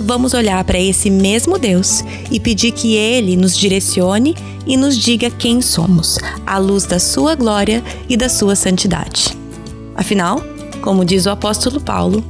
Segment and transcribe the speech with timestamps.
[0.00, 4.34] vamos olhar para esse mesmo Deus e pedir que Ele nos direcione
[4.66, 9.36] e nos diga quem somos, à luz da Sua glória e da Sua santidade.
[9.94, 10.42] Afinal,
[10.80, 12.22] como diz o apóstolo Paulo,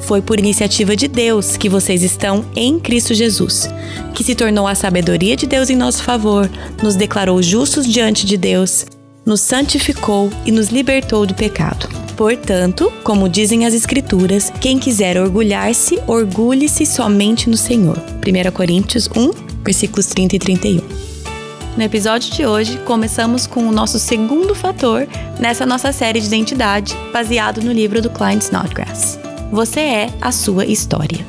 [0.00, 3.68] foi por iniciativa de Deus que vocês estão em Cristo Jesus,
[4.14, 6.50] que se tornou a sabedoria de Deus em nosso favor,
[6.82, 8.84] nos declarou justos diante de Deus,
[9.24, 11.88] nos santificou e nos libertou do pecado.
[12.22, 17.98] Portanto, como dizem as Escrituras, quem quiser orgulhar-se, orgulhe-se somente no Senhor.
[17.98, 19.32] 1 Coríntios 1,
[19.64, 20.82] versículos 30 e 31.
[21.76, 25.08] No episódio de hoje, começamos com o nosso segundo fator
[25.40, 29.18] nessa nossa série de identidade, baseado no livro do Klein Snodgrass.
[29.50, 31.26] Você é a sua história.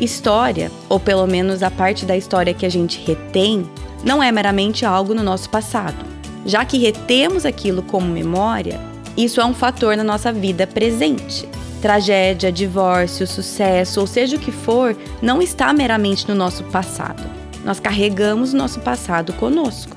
[0.00, 3.64] História, ou pelo menos a parte da história que a gente retém,
[4.02, 6.04] não é meramente algo no nosso passado.
[6.44, 11.48] Já que retemos aquilo como memória, isso é um fator na nossa vida presente.
[11.80, 17.22] Tragédia, divórcio, sucesso, ou seja o que for, não está meramente no nosso passado.
[17.64, 19.96] Nós carregamos nosso passado conosco.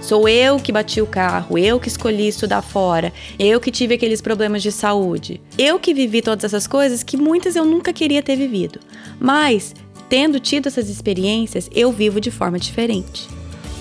[0.00, 4.20] Sou eu que bati o carro, eu que escolhi estudar fora, eu que tive aqueles
[4.20, 8.36] problemas de saúde, eu que vivi todas essas coisas que muitas eu nunca queria ter
[8.36, 8.80] vivido.
[9.20, 9.74] Mas,
[10.08, 13.28] tendo tido essas experiências, eu vivo de forma diferente.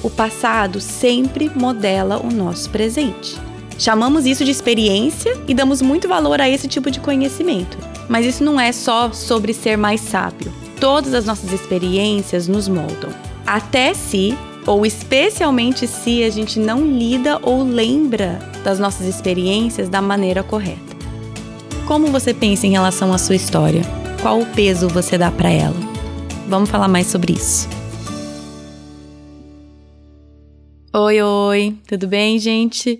[0.03, 3.37] O passado sempre modela o nosso presente.
[3.77, 7.77] Chamamos isso de experiência e damos muito valor a esse tipo de conhecimento.
[8.09, 10.51] Mas isso não é só sobre ser mais sábio.
[10.79, 13.11] Todas as nossas experiências nos moldam.
[13.45, 20.01] Até se, ou especialmente se, a gente não lida ou lembra das nossas experiências da
[20.01, 20.97] maneira correta.
[21.87, 23.81] Como você pensa em relação à sua história?
[24.21, 25.77] Qual o peso você dá para ela?
[26.47, 27.69] Vamos falar mais sobre isso.
[30.93, 32.99] Oi, oi, tudo bem, gente?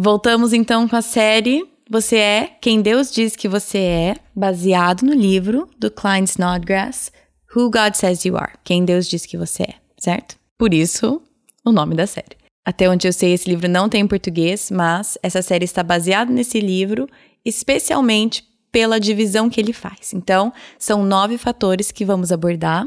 [0.00, 5.12] Voltamos então com a série Você é quem Deus diz que você é, baseado no
[5.12, 7.10] livro do Klein Snodgrass,
[7.52, 10.36] Who God Says You Are, quem Deus diz que você é, certo?
[10.56, 11.20] Por isso,
[11.64, 12.36] o nome da série.
[12.64, 16.30] Até onde eu sei, esse livro não tem em português, mas essa série está baseada
[16.32, 17.08] nesse livro,
[17.44, 20.12] especialmente pela divisão que ele faz.
[20.12, 22.86] Então, são nove fatores que vamos abordar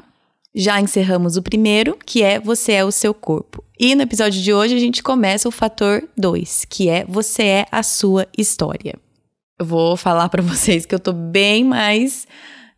[0.53, 3.63] já encerramos o primeiro, que é você é o seu corpo.
[3.79, 7.65] E no episódio de hoje a gente começa o fator 2, que é você é
[7.71, 8.95] a sua história.
[9.57, 12.27] Eu vou falar para vocês que eu tô bem mais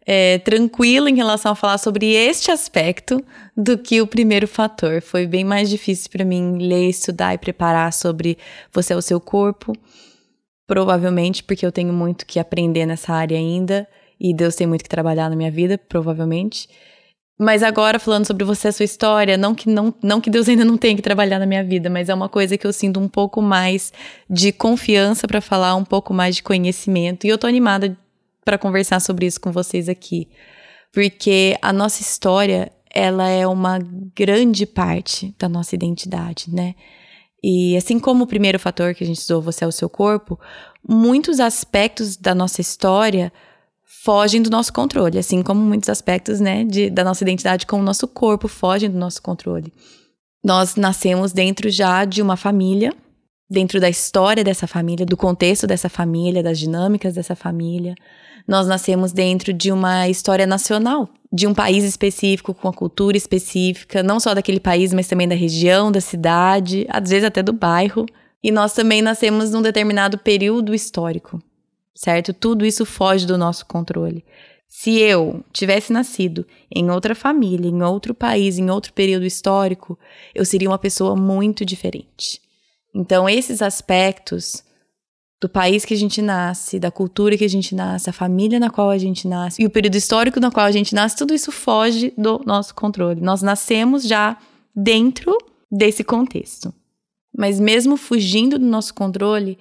[0.05, 3.23] é, tranquila em relação a falar sobre este aspecto
[3.55, 5.01] do que o primeiro fator.
[5.01, 8.37] Foi bem mais difícil para mim ler, estudar e preparar sobre
[8.71, 9.73] você é o seu corpo.
[10.67, 13.87] Provavelmente porque eu tenho muito que aprender nessa área ainda
[14.19, 16.69] e Deus tem muito que trabalhar na minha vida, provavelmente.
[17.39, 20.63] Mas agora, falando sobre você, a sua história, não que, não, não que Deus ainda
[20.63, 23.07] não tenha que trabalhar na minha vida, mas é uma coisa que eu sinto um
[23.07, 23.91] pouco mais
[24.29, 27.25] de confiança para falar, um pouco mais de conhecimento.
[27.25, 27.97] E eu tô animada
[28.45, 30.29] para conversar sobre isso com vocês aqui.
[30.93, 33.79] Porque a nossa história, ela é uma
[34.15, 36.75] grande parte da nossa identidade, né?
[37.43, 40.39] E assim como o primeiro fator que a gente usou, você é o seu corpo,
[40.87, 43.33] muitos aspectos da nossa história
[43.85, 47.83] fogem do nosso controle, assim como muitos aspectos, né, de, da nossa identidade com o
[47.83, 49.71] nosso corpo fogem do nosso controle.
[50.43, 52.93] Nós nascemos dentro já de uma família,
[53.49, 57.95] dentro da história dessa família, do contexto dessa família, das dinâmicas dessa família.
[58.45, 64.03] Nós nascemos dentro de uma história nacional, de um país específico, com uma cultura específica,
[64.03, 68.05] não só daquele país, mas também da região, da cidade, às vezes até do bairro.
[68.43, 71.41] E nós também nascemos num determinado período histórico
[71.95, 72.33] certo?
[72.33, 74.23] Tudo isso foge do nosso controle.
[74.67, 79.97] Se eu tivesse nascido em outra família, em outro país, em outro período histórico,
[80.33, 82.41] eu seria uma pessoa muito diferente.
[82.95, 84.63] Então, esses aspectos
[85.39, 88.69] do país que a gente nasce, da cultura que a gente nasce, a família na
[88.69, 91.51] qual a gente nasce e o período histórico no qual a gente nasce, tudo isso
[91.51, 93.19] foge do nosso controle.
[93.19, 94.37] Nós nascemos já
[94.75, 95.37] dentro
[95.71, 96.73] desse contexto.
[97.37, 99.57] Mas mesmo fugindo do nosso controle,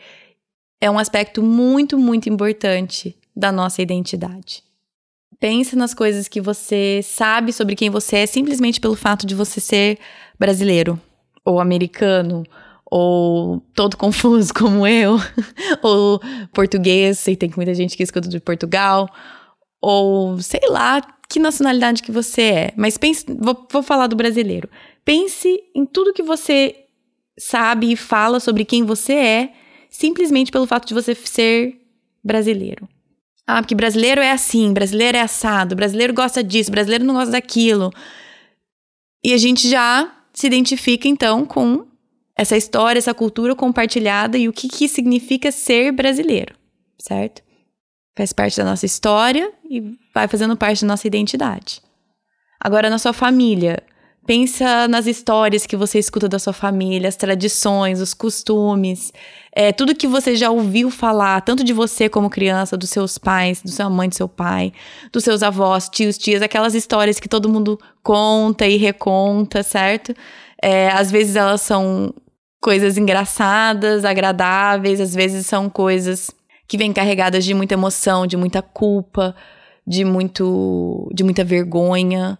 [0.83, 4.65] é um aspecto muito, muito importante da nossa identidade.
[5.39, 9.61] Pensa nas coisas que você sabe sobre quem você é simplesmente pelo fato de você
[9.61, 9.99] ser
[10.37, 11.01] brasileiro,
[11.45, 12.43] ou americano,
[12.85, 15.19] ou todo confuso como eu,
[15.85, 16.21] ou
[16.53, 19.09] português, e tem muita gente que escuta de Portugal,
[19.81, 22.73] ou sei lá que nacionalidade que você é.
[22.77, 24.69] Mas pense, vou, vou falar do brasileiro.
[25.05, 26.75] Pense em tudo que você
[27.39, 29.62] sabe e fala sobre quem você é
[29.93, 31.79] simplesmente pelo fato de você ser
[32.25, 32.89] brasileiro.
[33.47, 37.93] Ah, porque brasileiro é assim, brasileiro é assado, brasileiro gosta disso, brasileiro não gosta daquilo.
[39.23, 41.87] E a gente já se identifica então com
[42.35, 46.55] essa história, essa cultura compartilhada e o que, que significa ser brasileiro,
[46.99, 47.43] certo?
[48.17, 51.83] Faz parte da nossa história e vai fazendo parte da nossa identidade.
[52.59, 53.83] Agora, na sua família,
[54.27, 59.13] pensa nas histórias que você escuta da sua família, as tradições, os costumes,
[59.55, 63.61] é, tudo que você já ouviu falar, tanto de você como criança, dos seus pais,
[63.61, 64.73] do sua mãe, do seu pai,
[65.13, 70.15] dos seus avós, tios, tias, aquelas histórias que todo mundo conta e reconta, certo?
[70.63, 72.15] É, às vezes elas são
[72.61, 76.31] coisas engraçadas, agradáveis, às vezes são coisas
[76.69, 79.35] que vêm carregadas de muita emoção, de muita culpa,
[79.85, 82.39] de muito de muita vergonha.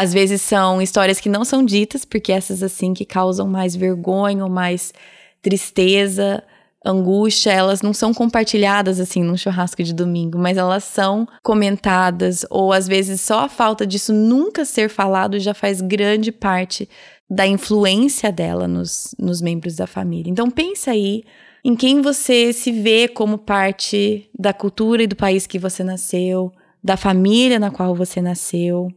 [0.00, 4.42] Às vezes são histórias que não são ditas, porque essas assim que causam mais vergonha
[4.42, 4.94] ou mais
[5.42, 6.42] tristeza,
[6.82, 12.72] angústia, elas não são compartilhadas assim num churrasco de domingo, mas elas são comentadas ou
[12.72, 16.88] às vezes só a falta disso nunca ser falado já faz grande parte
[17.28, 20.30] da influência dela nos, nos membros da família.
[20.30, 21.24] Então pensa aí
[21.62, 26.50] em quem você se vê como parte da cultura e do país que você nasceu,
[26.82, 28.90] da família na qual você nasceu.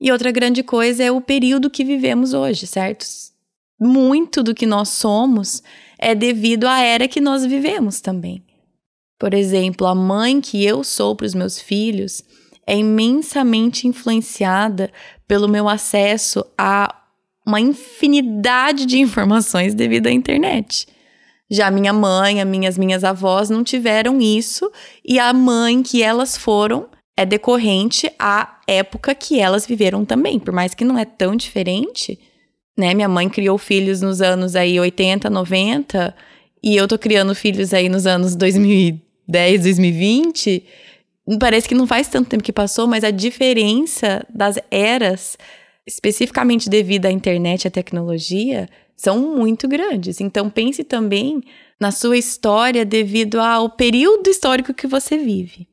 [0.00, 3.06] E outra grande coisa é o período que vivemos hoje, certo?
[3.80, 5.62] Muito do que nós somos
[5.98, 8.44] é devido à era que nós vivemos também.
[9.18, 12.22] Por exemplo, a mãe que eu sou para os meus filhos
[12.66, 14.92] é imensamente influenciada
[15.26, 16.94] pelo meu acesso a
[17.46, 20.86] uma infinidade de informações devido à internet.
[21.48, 24.70] Já minha mãe, as minhas minhas avós não tiveram isso
[25.04, 30.52] e a mãe que elas foram é decorrente à época que elas viveram também, por
[30.52, 32.18] mais que não é tão diferente,
[32.76, 32.92] né?
[32.92, 36.14] Minha mãe criou filhos nos anos aí 80, 90
[36.62, 40.64] e eu tô criando filhos aí nos anos 2010, 2020.
[41.40, 45.38] Parece que não faz tanto tempo que passou, mas a diferença das eras
[45.86, 50.20] especificamente devido à internet e à tecnologia, são muito grandes.
[50.20, 51.42] Então pense também
[51.78, 55.68] na sua história devido ao período histórico que você vive.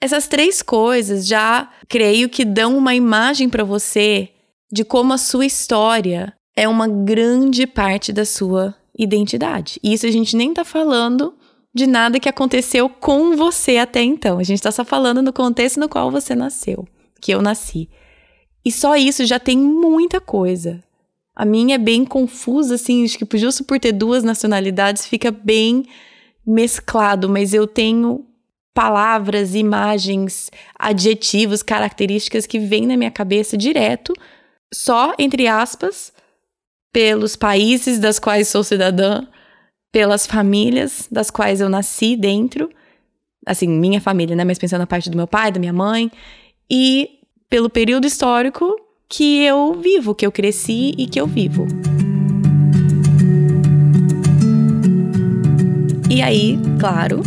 [0.00, 4.28] Essas três coisas já creio que dão uma imagem para você
[4.70, 9.80] de como a sua história é uma grande parte da sua identidade.
[9.82, 11.34] E isso a gente nem tá falando
[11.74, 14.38] de nada que aconteceu com você até então.
[14.38, 16.86] A gente tá só falando no contexto no qual você nasceu,
[17.20, 17.88] que eu nasci.
[18.64, 20.82] E só isso já tem muita coisa.
[21.34, 25.84] A minha é bem confusa, assim, acho que justo por ter duas nacionalidades fica bem
[26.44, 28.26] mesclado, mas eu tenho
[28.74, 34.12] palavras, imagens, adjetivos, características que vêm na minha cabeça direto,
[34.72, 36.12] só entre aspas,
[36.92, 39.26] pelos países das quais sou cidadã,
[39.90, 42.70] pelas famílias das quais eu nasci dentro,
[43.46, 46.10] assim, minha família, né, mas pensando na parte do meu pai, da minha mãe,
[46.70, 47.18] e
[47.48, 48.76] pelo período histórico
[49.08, 51.66] que eu vivo, que eu cresci e que eu vivo.
[56.10, 57.22] E aí, claro,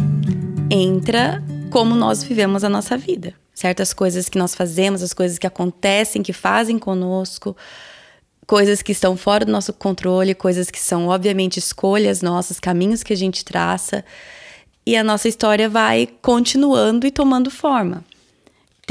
[0.71, 3.33] entra como nós vivemos a nossa vida.
[3.53, 7.55] Certas coisas que nós fazemos, as coisas que acontecem, que fazem conosco,
[8.47, 13.13] coisas que estão fora do nosso controle, coisas que são, obviamente, escolhas nossas, caminhos que
[13.13, 14.03] a gente traça.
[14.85, 18.03] E a nossa história vai continuando e tomando forma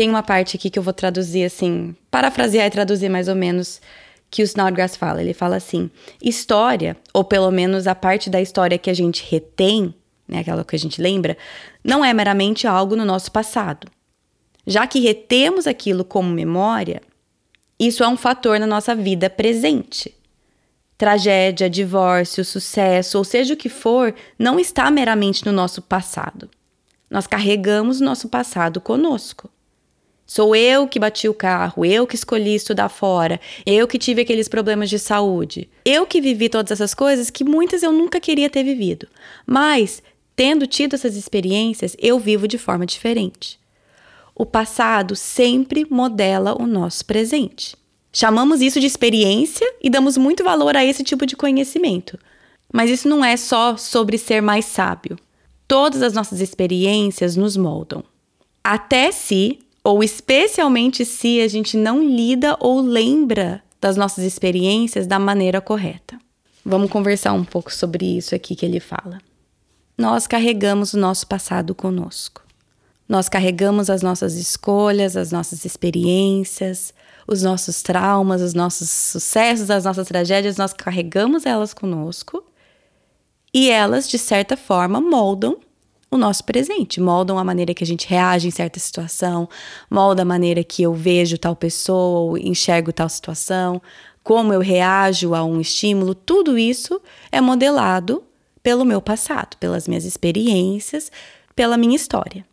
[0.01, 3.83] tem uma parte aqui que eu vou traduzir assim, parafrasear e traduzir mais ou menos
[4.31, 5.21] que o Snodgrass fala.
[5.21, 5.91] Ele fala assim:
[6.23, 9.95] história, ou pelo menos a parte da história que a gente retém,
[10.27, 11.37] né, aquela que a gente lembra,
[11.83, 13.89] não é meramente algo no nosso passado.
[14.67, 17.01] Já que retemos aquilo como memória,
[17.79, 20.15] isso é um fator na nossa vida presente.
[20.99, 26.51] Tragédia, divórcio, sucesso, ou seja o que for, não está meramente no nosso passado.
[27.11, 29.51] Nós carregamos o nosso passado conosco.
[30.27, 34.47] Sou eu que bati o carro, eu que escolhi estudar fora, eu que tive aqueles
[34.47, 35.69] problemas de saúde.
[35.85, 39.09] Eu que vivi todas essas coisas que muitas eu nunca queria ter vivido.
[39.45, 40.01] Mas,
[40.41, 43.61] tendo tido essas experiências, eu vivo de forma diferente.
[44.35, 47.77] O passado sempre modela o nosso presente.
[48.11, 52.19] Chamamos isso de experiência e damos muito valor a esse tipo de conhecimento.
[52.73, 55.19] Mas isso não é só sobre ser mais sábio.
[55.69, 58.03] Todas as nossas experiências nos moldam.
[58.65, 65.19] Até se ou especialmente se a gente não lida ou lembra das nossas experiências da
[65.19, 66.19] maneira correta.
[66.65, 69.21] Vamos conversar um pouco sobre isso aqui que ele fala.
[70.01, 72.43] Nós carregamos o nosso passado conosco.
[73.07, 76.95] Nós carregamos as nossas escolhas, as nossas experiências,
[77.29, 82.43] os nossos traumas, os nossos sucessos, as nossas tragédias, nós carregamos elas conosco
[83.53, 85.59] e elas, de certa forma, moldam
[86.11, 89.51] o nosso presente, moldam a maneira que a gente reage em certa situação,
[89.91, 93.83] moldam a maneira que eu vejo tal pessoa ou enxergo tal situação,
[94.25, 98.25] como eu reajo a um estímulo, tudo isso é modelado
[98.63, 101.11] pelo meu passado, pelas minhas experiências,
[101.55, 102.45] pela minha história.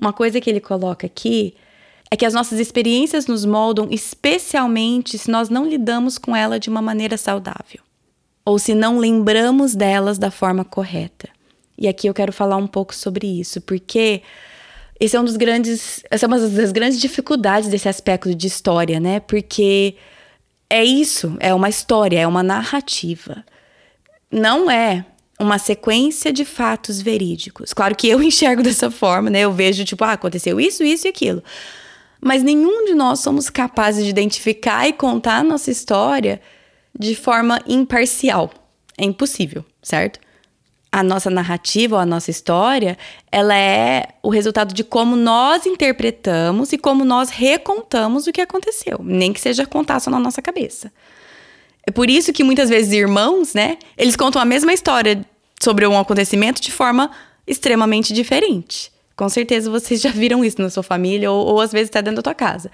[0.00, 1.54] Uma coisa que ele coloca aqui
[2.10, 6.68] é que as nossas experiências nos moldam, especialmente se nós não lidamos com ela de
[6.68, 7.80] uma maneira saudável,
[8.44, 11.28] ou se não lembramos delas da forma correta.
[11.76, 14.22] E aqui eu quero falar um pouco sobre isso, porque
[15.00, 19.00] esse é um dos grandes, essa é uma das grandes dificuldades desse aspecto de história,
[19.00, 19.20] né?
[19.20, 19.96] Porque
[20.70, 23.44] é isso, é uma história, é uma narrativa.
[24.30, 25.04] Não é
[25.38, 27.72] uma sequência de fatos verídicos.
[27.72, 29.40] Claro que eu enxergo dessa forma, né?
[29.40, 31.42] Eu vejo tipo, ah, aconteceu isso, isso e aquilo.
[32.20, 36.40] Mas nenhum de nós somos capazes de identificar e contar a nossa história
[36.98, 38.50] de forma imparcial.
[38.98, 40.18] É impossível, certo?
[40.96, 42.96] a nossa narrativa ou a nossa história,
[43.30, 49.00] ela é o resultado de como nós interpretamos e como nós recontamos o que aconteceu,
[49.02, 50.90] nem que seja contar só na nossa cabeça.
[51.86, 55.24] É por isso que muitas vezes irmãos, né, eles contam a mesma história
[55.62, 57.10] sobre um acontecimento de forma
[57.46, 58.90] extremamente diferente.
[59.16, 62.16] Com certeza vocês já viram isso na sua família ou, ou às vezes até dentro
[62.16, 62.70] da tua casa.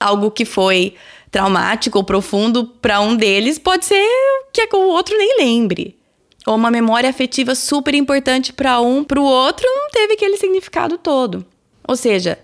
[0.00, 0.94] Algo que foi
[1.30, 4.04] traumático ou profundo para um deles pode ser
[4.52, 5.96] que o outro nem lembre
[6.46, 10.96] ou uma memória afetiva super importante para um, para o outro não teve aquele significado
[10.96, 11.44] todo.
[11.86, 12.38] Ou seja,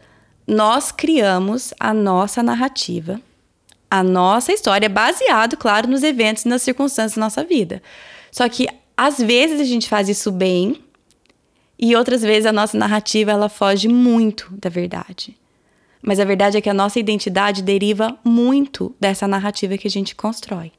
[0.47, 3.21] nós criamos a nossa narrativa,
[3.92, 7.82] a nossa história, baseado, claro, nos eventos e nas circunstâncias da nossa vida.
[8.30, 10.82] Só que às vezes a gente faz isso bem
[11.78, 15.37] e outras vezes a nossa narrativa ela foge muito da verdade.
[16.00, 20.14] Mas a verdade é que a nossa identidade deriva muito dessa narrativa que a gente
[20.14, 20.72] constrói.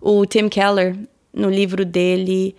[0.00, 0.96] O Tim Keller,
[1.34, 2.54] no livro dele,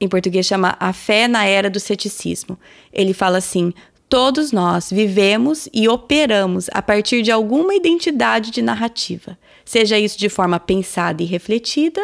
[0.00, 2.58] em português chama A Fé na Era do Ceticismo.
[2.92, 3.72] Ele fala assim:
[4.08, 10.28] todos nós vivemos e operamos a partir de alguma identidade de narrativa, seja isso de
[10.28, 12.00] forma pensada e refletida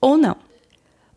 [0.00, 0.36] ou não.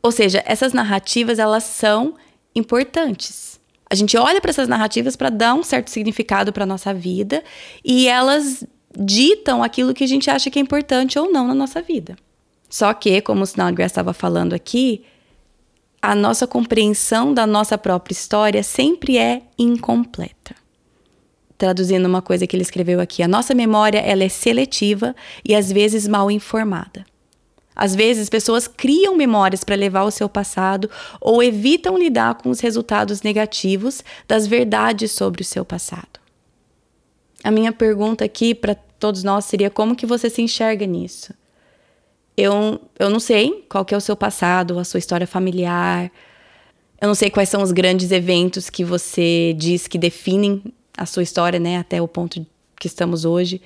[0.01, 2.15] Ou seja, essas narrativas elas são
[2.55, 3.59] importantes.
[3.89, 7.43] A gente olha para essas narrativas para dar um certo significado para nossa vida
[7.83, 8.63] e elas
[8.97, 12.15] ditam aquilo que a gente acha que é importante ou não na nossa vida.
[12.69, 15.03] Só que, como o Snodgrass estava falando aqui,
[16.01, 20.55] a nossa compreensão da nossa própria história sempre é incompleta.
[21.57, 25.13] Traduzindo uma coisa que ele escreveu aqui, a nossa memória ela é seletiva
[25.43, 27.05] e às vezes mal informada.
[27.75, 30.89] Às vezes, pessoas criam memórias para levar o seu passado
[31.21, 36.19] ou evitam lidar com os resultados negativos das verdades sobre o seu passado.
[37.41, 41.33] A minha pergunta aqui para todos nós seria como que você se enxerga nisso?
[42.41, 46.09] Eu, eu não sei qual que é o seu passado, a sua história familiar.
[47.01, 50.63] Eu não sei quais são os grandes eventos que você diz que definem
[50.97, 52.45] a sua história, né, até o ponto
[52.79, 53.61] que estamos hoje.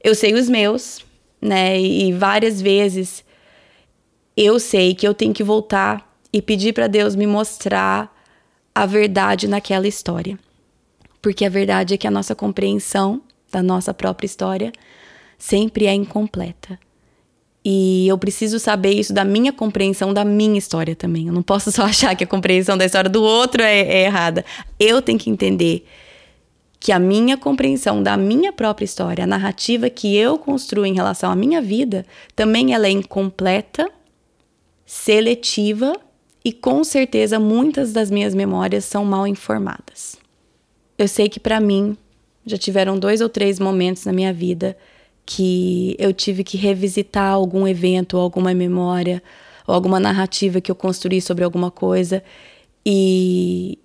[0.00, 1.04] Eu sei os meus,
[1.40, 3.24] né, e várias vezes
[4.36, 8.16] eu sei que eu tenho que voltar e pedir para Deus me mostrar
[8.72, 10.38] a verdade naquela história.
[11.20, 14.70] Porque a verdade é que a nossa compreensão da nossa própria história
[15.36, 16.78] sempre é incompleta.
[17.64, 21.28] E eu preciso saber isso da minha compreensão da minha história também.
[21.28, 24.44] Eu não posso só achar que a compreensão da história do outro é, é errada.
[24.78, 25.86] Eu tenho que entender
[26.80, 31.30] que a minha compreensão da minha própria história, a narrativa que eu construo em relação
[31.30, 32.04] à minha vida,
[32.34, 33.88] também ela é incompleta,
[34.84, 35.94] seletiva
[36.44, 40.16] e com certeza muitas das minhas memórias são mal informadas.
[40.98, 41.96] Eu sei que para mim
[42.44, 44.76] já tiveram dois ou três momentos na minha vida
[45.24, 49.22] que eu tive que revisitar algum evento, alguma memória,
[49.66, 52.22] ou alguma narrativa que eu construí sobre alguma coisa
[52.84, 53.78] e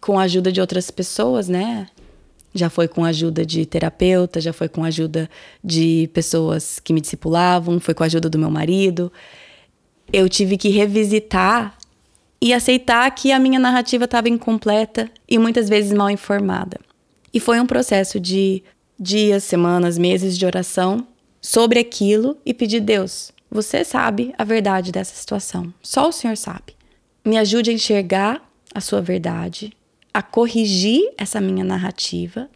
[0.00, 1.86] com a ajuda de outras pessoas, né?
[2.52, 5.30] Já foi com a ajuda de terapeuta, já foi com a ajuda
[5.62, 9.12] de pessoas que me discipulavam, foi com a ajuda do meu marido.
[10.12, 11.76] Eu tive que revisitar
[12.40, 16.80] e aceitar que a minha narrativa estava incompleta e muitas vezes mal informada.
[17.32, 18.64] E foi um processo de
[19.00, 21.06] dias, semanas, meses de oração
[21.40, 25.72] sobre aquilo e pedir: Deus, você sabe a verdade dessa situação.
[25.82, 26.74] Só o Senhor sabe.
[27.24, 28.42] Me ajude a enxergar
[28.74, 29.72] a sua verdade,
[30.12, 32.48] a corrigir essa minha narrativa,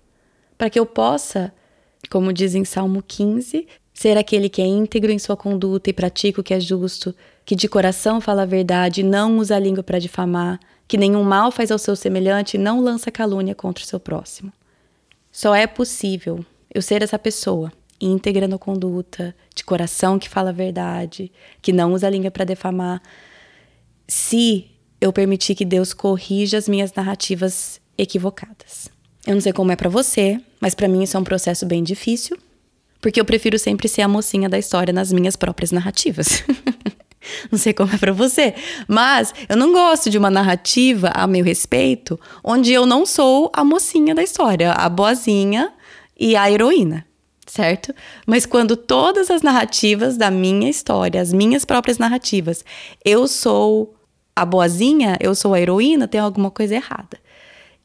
[0.58, 1.52] para que eu possa,
[2.10, 6.40] como diz em Salmo 15, ser aquele que é íntegro em sua conduta e pratica
[6.40, 9.98] o que é justo, que de coração fala a verdade, não usa a língua para
[9.98, 14.00] difamar, que nenhum mal faz ao seu semelhante e não lança calúnia contra o seu
[14.00, 14.52] próximo.
[15.34, 20.52] Só é possível eu ser essa pessoa íntegra na conduta, de coração que fala a
[20.52, 23.02] verdade, que não usa a língua para defamar,
[24.06, 28.88] se eu permitir que Deus corrija as minhas narrativas equivocadas.
[29.26, 31.82] Eu não sei como é para você, mas para mim isso é um processo bem
[31.82, 32.38] difícil,
[33.00, 36.44] porque eu prefiro sempre ser a mocinha da história nas minhas próprias narrativas.
[37.50, 38.54] não sei como é para você,
[38.88, 43.64] mas eu não gosto de uma narrativa a meu respeito onde eu não sou a
[43.64, 45.72] mocinha da história, a boazinha
[46.18, 47.06] e a heroína
[47.46, 47.94] certo?
[48.26, 52.64] Mas quando todas as narrativas da minha história, as minhas próprias narrativas,
[53.04, 53.94] eu sou
[54.34, 57.18] a boazinha, eu sou a heroína, tem alguma coisa errada.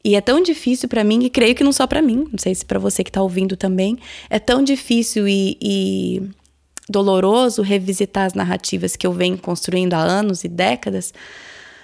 [0.02, 2.54] E é tão difícil para mim, e creio que não só para mim, não sei
[2.54, 3.98] se para você que tá ouvindo também,
[4.30, 6.22] é tão difícil e, e
[6.90, 11.14] doloroso revisitar as narrativas que eu venho construindo há anos e décadas,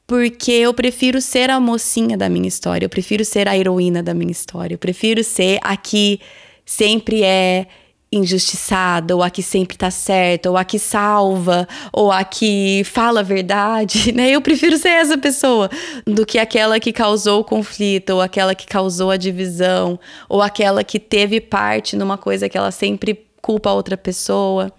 [0.07, 4.15] porque eu prefiro ser a mocinha da minha história, eu prefiro ser a heroína da
[4.15, 6.21] minha história, eu prefiro ser a que
[6.65, 7.67] sempre é
[8.11, 13.21] injustiçada, ou a que sempre tá certa, ou a que salva, ou a que fala
[13.21, 14.31] a verdade, né?
[14.31, 15.69] Eu prefiro ser essa pessoa
[16.07, 19.99] do que aquela que causou o conflito, ou aquela que causou a divisão,
[20.29, 24.73] ou aquela que teve parte numa coisa que ela sempre culpa a outra pessoa.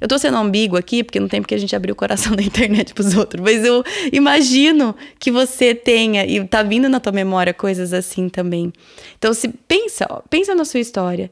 [0.00, 2.42] Eu tô sendo ambígua aqui, porque não tem porque a gente abrir o coração da
[2.42, 7.52] internet pros outros, mas eu imagino que você tenha, e tá vindo na tua memória
[7.52, 8.72] coisas assim também.
[9.18, 11.30] Então, se pensa, ó, pensa na sua história.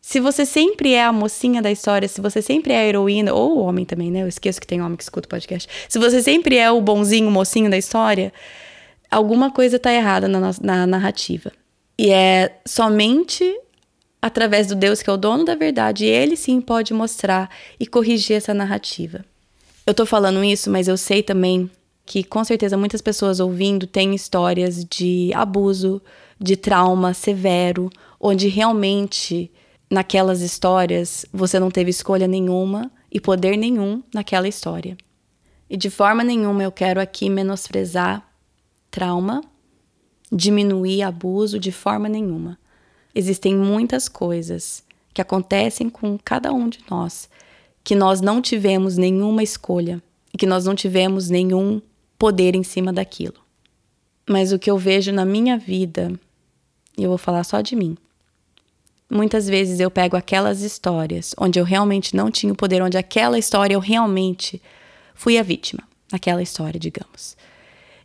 [0.00, 3.58] Se você sempre é a mocinha da história, se você sempre é a heroína, ou
[3.58, 4.22] o homem também, né?
[4.22, 5.68] Eu esqueço que tem homem que escuta o podcast.
[5.88, 8.32] Se você sempre é o bonzinho, o mocinho da história,
[9.10, 11.52] alguma coisa tá errada na, na narrativa.
[11.98, 13.44] E é somente
[14.20, 18.36] através do Deus que é o dono da verdade, ele sim pode mostrar e corrigir
[18.36, 19.24] essa narrativa.
[19.86, 21.70] Eu tô falando isso, mas eu sei também
[22.04, 26.00] que com certeza muitas pessoas ouvindo têm histórias de abuso,
[26.40, 29.50] de trauma severo, onde realmente
[29.90, 34.96] naquelas histórias você não teve escolha nenhuma e poder nenhum naquela história.
[35.68, 38.26] E de forma nenhuma eu quero aqui menosprezar
[38.90, 39.42] trauma,
[40.30, 42.58] diminuir abuso de forma nenhuma.
[43.14, 47.28] Existem muitas coisas que acontecem com cada um de nós
[47.88, 51.80] que nós não tivemos nenhuma escolha e que nós não tivemos nenhum
[52.18, 53.36] poder em cima daquilo.
[54.28, 56.12] Mas o que eu vejo na minha vida,
[56.98, 57.96] e eu vou falar só de mim,
[59.10, 63.38] muitas vezes eu pego aquelas histórias onde eu realmente não tinha o poder, onde aquela
[63.38, 64.60] história eu realmente
[65.14, 67.38] fui a vítima, naquela história, digamos.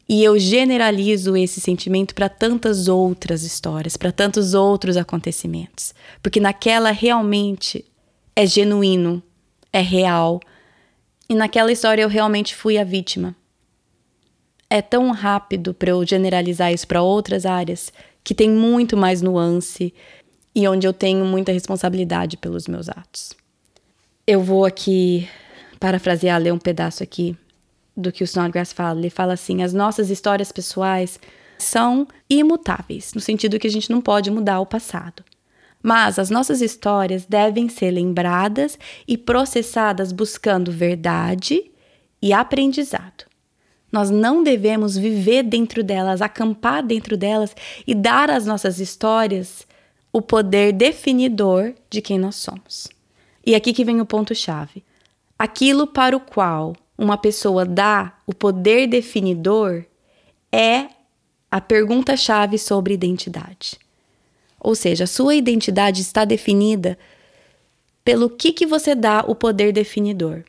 [0.07, 6.91] E eu generalizo esse sentimento para tantas outras histórias, para tantos outros acontecimentos, porque naquela
[6.91, 7.85] realmente
[8.35, 9.23] é genuíno,
[9.71, 10.41] é real.
[11.29, 13.35] E naquela história eu realmente fui a vítima.
[14.69, 19.93] É tão rápido para eu generalizar isso para outras áreas que tem muito mais nuance,
[20.55, 23.33] e onde eu tenho muita responsabilidade pelos meus atos.
[24.25, 25.27] Eu vou aqui
[25.79, 27.35] parafrasear, ler um pedaço aqui
[27.95, 28.99] do que o Snodgrass fala.
[28.99, 31.19] Ele fala assim: as nossas histórias pessoais
[31.57, 35.23] são imutáveis, no sentido que a gente não pode mudar o passado.
[35.81, 41.71] Mas as nossas histórias devem ser lembradas e processadas buscando verdade
[42.21, 43.25] e aprendizado.
[43.91, 49.67] Nós não devemos viver dentro delas, acampar dentro delas e dar às nossas histórias
[50.11, 52.87] o poder definidor de quem nós somos.
[53.45, 54.83] E aqui que vem o ponto-chave.
[55.37, 59.83] Aquilo para o qual uma pessoa dá o poder definidor
[60.51, 60.87] é
[61.49, 63.77] a pergunta-chave sobre identidade.
[64.59, 66.97] Ou seja, a sua identidade está definida
[68.03, 70.43] pelo que, que você dá o poder definidor.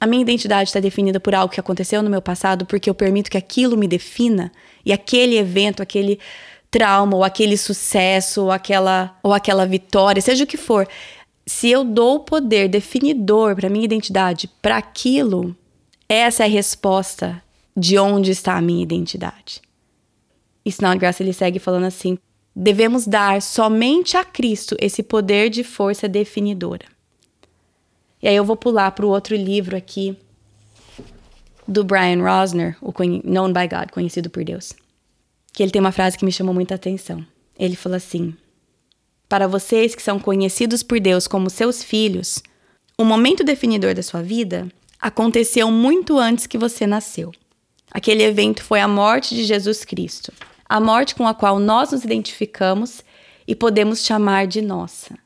[0.00, 3.30] A minha identidade está definida por algo que aconteceu no meu passado, porque eu permito
[3.30, 4.52] que aquilo me defina
[4.84, 6.18] e aquele evento, aquele
[6.70, 10.88] trauma, ou aquele sucesso, ou aquela, ou aquela vitória, seja o que for,
[11.46, 15.54] se eu dou o poder definidor para minha identidade para aquilo,
[16.08, 17.42] essa é a resposta
[17.76, 19.60] de onde está a minha identidade.
[20.64, 22.18] E Snodgrass ele segue falando assim:
[22.54, 26.86] devemos dar somente a Cristo esse poder de força definidora.
[28.22, 30.16] E aí eu vou pular para o outro livro aqui
[31.68, 32.92] do Brian Rosner, o
[33.24, 34.74] Known by God, conhecido por Deus
[35.54, 37.24] que ele tem uma frase que me chamou muita atenção.
[37.56, 38.36] Ele falou assim:
[39.34, 42.40] Para vocês que são conhecidos por Deus como seus filhos,
[42.96, 44.68] o momento definidor da sua vida
[45.00, 47.32] aconteceu muito antes que você nasceu.
[47.90, 50.32] Aquele evento foi a morte de Jesus Cristo,
[50.68, 53.02] a morte com a qual nós nos identificamos
[53.44, 55.18] e podemos chamar de nossa.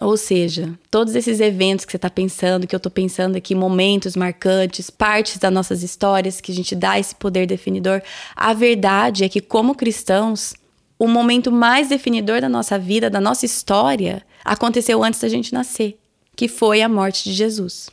[0.00, 4.16] Ou seja, todos esses eventos que você está pensando, que eu estou pensando aqui, momentos
[4.16, 8.02] marcantes, partes das nossas histórias que a gente dá esse poder definidor,
[8.34, 10.52] a verdade é que, como cristãos,
[11.00, 15.98] o momento mais definidor da nossa vida, da nossa história, aconteceu antes da gente nascer,
[16.36, 17.88] que foi a morte de Jesus.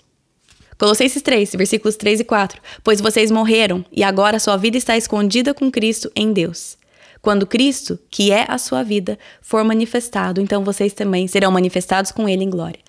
[0.78, 2.62] Colossenses 3, versículos 3 e 4.
[2.84, 6.78] Pois vocês morreram e agora sua vida está escondida com Cristo em Deus.
[7.22, 12.28] Quando Cristo, que é a sua vida, for manifestado, então vocês também serão manifestados com
[12.28, 12.82] Ele em glória.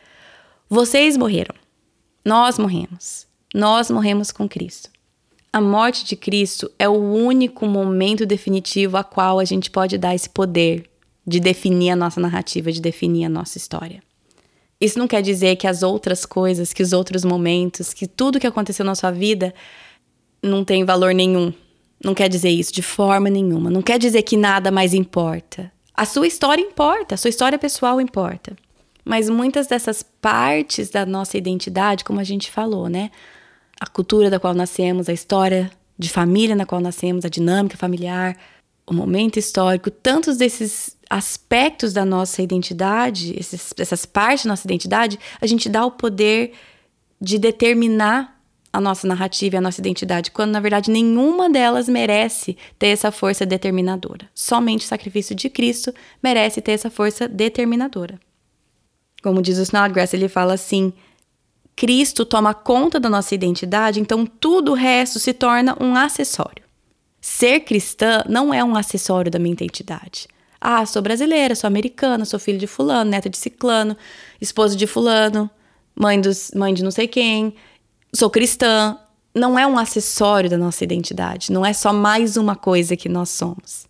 [0.69, 1.55] Vocês morreram.
[2.25, 3.25] Nós morremos.
[3.55, 4.91] Nós morremos com Cristo.
[5.53, 10.15] A morte de Cristo é o único momento definitivo a qual a gente pode dar
[10.15, 10.85] esse poder
[11.27, 14.03] de definir a nossa narrativa, de definir a nossa história.
[14.81, 18.47] Isso não quer dizer que as outras coisas, que os outros momentos, que tudo que
[18.47, 19.53] aconteceu na sua vida
[20.43, 21.53] não tem valor nenhum.
[22.05, 23.71] Não quer dizer isso de forma nenhuma.
[23.71, 25.73] Não quer dizer que nada mais importa.
[25.93, 28.57] A sua história importa, a sua história pessoal importa.
[29.05, 33.11] Mas muitas dessas partes da nossa identidade, como a gente falou, né?
[33.81, 38.37] A cultura da qual nascemos, a história de família na qual nascemos, a dinâmica familiar,
[38.87, 45.19] o momento histórico, tantos desses aspectos da nossa identidade, esses, essas partes da nossa identidade,
[45.41, 46.53] a gente dá o poder
[47.21, 48.39] de determinar
[48.73, 53.11] a nossa narrativa e a nossa identidade, quando na verdade nenhuma delas merece ter essa
[53.11, 54.29] força determinadora.
[54.35, 58.21] Somente o sacrifício de Cristo merece ter essa força determinadora.
[59.23, 60.93] Como diz o Snodgrass, ele fala assim:
[61.79, 66.65] Cristo toma conta da nossa identidade, então tudo o resto se torna um acessório.
[67.21, 70.27] Ser cristã não é um acessório da minha identidade.
[70.61, 73.97] Ah, sou brasileira, sou americana, sou filho de fulano, neta de ciclano,
[74.41, 75.49] esposa de fulano,
[75.95, 77.55] mãe, dos, mãe de não sei quem,
[78.13, 78.99] sou cristã.
[79.33, 83.29] Não é um acessório da nossa identidade, não é só mais uma coisa que nós
[83.31, 83.87] somos.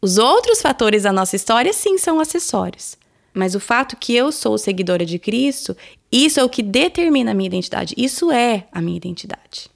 [0.00, 2.96] Os outros fatores da nossa história, sim, são acessórios.
[3.32, 5.76] Mas o fato que eu sou seguidora de Cristo,
[6.10, 7.94] isso é o que determina a minha identidade.
[7.96, 9.70] Isso é a minha identidade.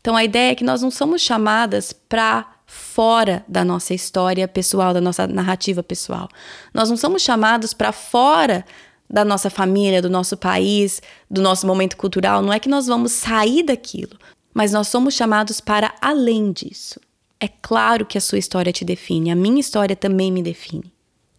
[0.00, 4.94] Então a ideia é que nós não somos chamadas para fora da nossa história pessoal,
[4.94, 6.28] da nossa narrativa pessoal.
[6.72, 8.64] Nós não somos chamados para fora
[9.08, 12.40] da nossa família, do nosso país, do nosso momento cultural.
[12.42, 14.16] Não é que nós vamos sair daquilo,
[14.54, 17.00] mas nós somos chamados para além disso.
[17.40, 20.92] É claro que a sua história te define, a minha história também me define.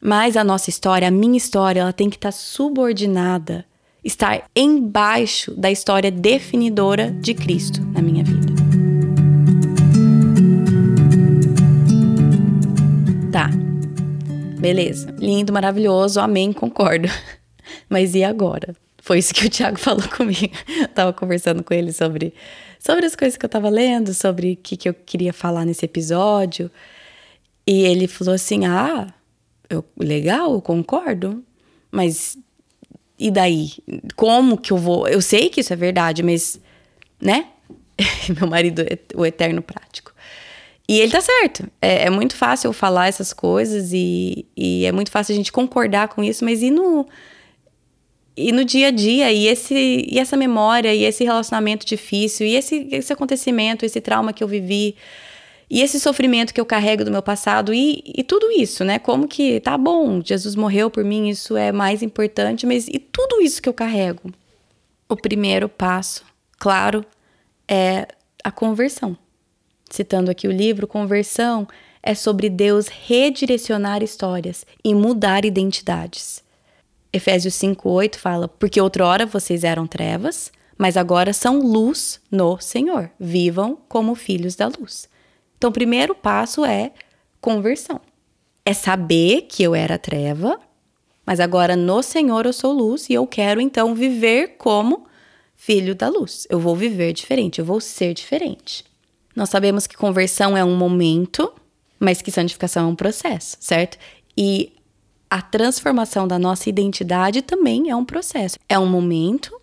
[0.03, 3.63] Mas a nossa história, a minha história, ela tem que estar subordinada,
[4.03, 8.51] estar embaixo da história definidora de Cristo na minha vida.
[13.31, 13.47] Tá.
[14.59, 15.13] Beleza.
[15.19, 17.07] Lindo, maravilhoso, amém, concordo.
[17.87, 18.75] Mas e agora?
[19.03, 20.51] Foi isso que o Thiago falou comigo.
[20.79, 22.33] Eu tava conversando com ele sobre,
[22.79, 25.85] sobre as coisas que eu tava lendo, sobre o que, que eu queria falar nesse
[25.85, 26.71] episódio.
[27.67, 29.13] E ele falou assim: Ah,
[29.71, 31.43] eu, legal, eu concordo.
[31.91, 32.37] Mas
[33.17, 33.71] e daí?
[34.15, 35.07] Como que eu vou?
[35.07, 36.59] Eu sei que isso é verdade, mas,
[37.21, 37.45] né?
[38.39, 40.11] Meu marido é o eterno prático.
[40.89, 41.69] E ele tá certo.
[41.81, 45.51] É, é, muito fácil eu falar essas coisas e, e é muito fácil a gente
[45.51, 47.07] concordar com isso, mas e no,
[48.35, 49.75] e no dia a dia, e, esse,
[50.09, 54.47] e essa memória, e esse relacionamento difícil, e esse, esse acontecimento, esse trauma que eu
[54.47, 54.95] vivi,
[55.71, 58.99] e esse sofrimento que eu carrego do meu passado, e, e tudo isso, né?
[58.99, 63.41] Como que, tá bom, Jesus morreu por mim, isso é mais importante, mas e tudo
[63.41, 64.33] isso que eu carrego?
[65.07, 66.25] O primeiro passo,
[66.59, 67.05] claro,
[67.67, 68.05] é
[68.43, 69.17] a conversão
[69.89, 71.67] citando aqui o livro, conversão
[72.01, 76.43] é sobre Deus redirecionar histórias e mudar identidades.
[77.13, 83.11] Efésios 5:8 fala: "Porque outrora vocês eram trevas, mas agora são luz no Senhor.
[83.19, 85.10] Vivam como filhos da luz."
[85.61, 86.91] Então, o primeiro passo é
[87.39, 88.01] conversão.
[88.65, 90.59] É saber que eu era treva,
[91.23, 95.05] mas agora no Senhor eu sou luz e eu quero então viver como
[95.55, 96.47] filho da luz.
[96.49, 98.83] Eu vou viver diferente, eu vou ser diferente.
[99.35, 101.53] Nós sabemos que conversão é um momento,
[101.99, 103.99] mas que santificação é um processo, certo?
[104.35, 104.73] E
[105.29, 108.57] a transformação da nossa identidade também é um processo.
[108.67, 109.61] É um momento,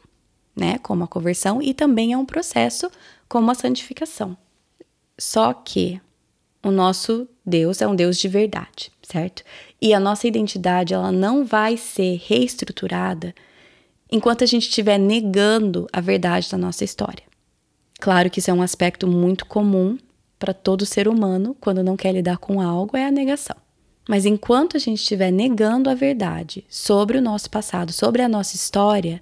[0.54, 2.88] né, como a conversão, e também é um processo
[3.28, 4.38] como a santificação.
[5.18, 6.00] Só que
[6.62, 9.42] o nosso Deus é um Deus de verdade, certo?
[9.80, 13.34] E a nossa identidade, ela não vai ser reestruturada
[14.10, 17.24] enquanto a gente estiver negando a verdade da nossa história.
[18.00, 19.98] Claro que isso é um aspecto muito comum
[20.38, 23.56] para todo ser humano quando não quer lidar com algo é a negação.
[24.08, 28.54] Mas enquanto a gente estiver negando a verdade sobre o nosso passado, sobre a nossa
[28.54, 29.20] história,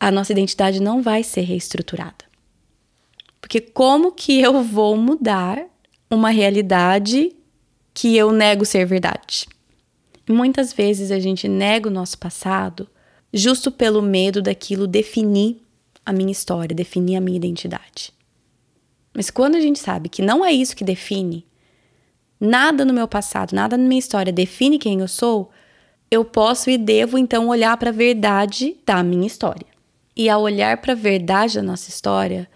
[0.00, 2.27] a nossa identidade não vai ser reestruturada.
[3.48, 5.64] Porque como que eu vou mudar
[6.10, 7.34] uma realidade
[7.94, 9.48] que eu nego ser verdade?
[10.28, 12.86] Muitas vezes a gente nega o nosso passado
[13.32, 15.62] justo pelo medo daquilo definir
[16.04, 18.12] a minha história, definir a minha identidade.
[19.14, 21.46] Mas quando a gente sabe que não é isso que define,
[22.38, 25.50] nada no meu passado, nada na minha história define quem eu sou,
[26.10, 29.66] eu posso e devo então olhar para a verdade da minha história.
[30.14, 32.46] E ao olhar para a verdade da nossa história,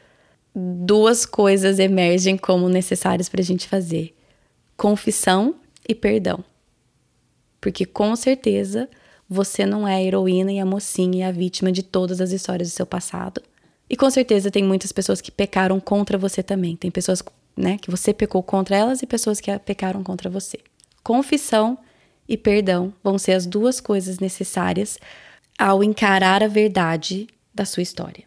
[0.54, 4.14] duas coisas emergem como necessárias para a gente fazer:
[4.76, 5.56] confissão
[5.88, 6.44] e perdão.
[7.60, 8.88] Porque com certeza
[9.28, 12.68] você não é a heroína e a mocinha e a vítima de todas as histórias
[12.68, 13.40] do seu passado.
[13.88, 16.76] E com certeza tem muitas pessoas que pecaram contra você também.
[16.76, 17.22] Tem pessoas
[17.56, 20.58] né, que você pecou contra elas e pessoas que pecaram contra você.
[21.02, 21.78] Confissão
[22.28, 24.98] e perdão vão ser as duas coisas necessárias
[25.58, 28.24] ao encarar a verdade da sua história.